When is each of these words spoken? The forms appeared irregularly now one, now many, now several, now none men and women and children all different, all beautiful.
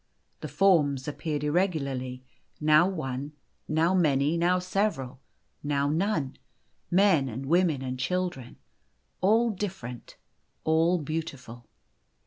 The 0.39 0.47
forms 0.47 1.07
appeared 1.07 1.43
irregularly 1.43 2.23
now 2.59 2.87
one, 2.89 3.33
now 3.67 3.93
many, 3.93 4.35
now 4.35 4.57
several, 4.57 5.19
now 5.61 5.89
none 5.89 6.39
men 6.89 7.29
and 7.29 7.45
women 7.45 7.83
and 7.83 7.99
children 7.99 8.55
all 9.21 9.51
different, 9.51 10.17
all 10.63 10.97
beautiful. 10.97 11.67